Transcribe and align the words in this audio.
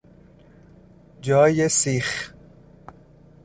جای 1.21 1.69
سیخ 1.69 2.33